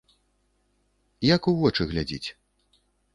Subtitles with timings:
[1.35, 2.29] Як у вочы глядзіць?